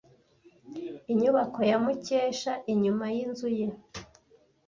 [1.11, 3.67] Inyubako ya Mukesha inyuma yinzu ye.